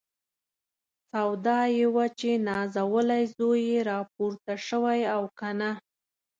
[1.11, 5.71] سودا یې وه چې نازولی زوی یې راپورته شوی او که نه.